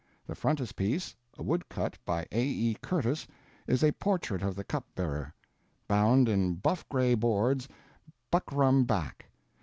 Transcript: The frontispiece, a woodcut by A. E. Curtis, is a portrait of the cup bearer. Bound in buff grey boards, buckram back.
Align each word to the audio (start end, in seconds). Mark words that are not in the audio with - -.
The 0.25 0.33
frontispiece, 0.33 1.15
a 1.37 1.43
woodcut 1.43 1.99
by 2.05 2.23
A. 2.31 2.41
E. 2.43 2.75
Curtis, 2.81 3.27
is 3.67 3.83
a 3.83 3.91
portrait 3.91 4.41
of 4.41 4.55
the 4.55 4.63
cup 4.63 4.87
bearer. 4.95 5.31
Bound 5.87 6.27
in 6.27 6.55
buff 6.55 6.89
grey 6.89 7.13
boards, 7.13 7.67
buckram 8.31 8.85
back. 8.87 9.27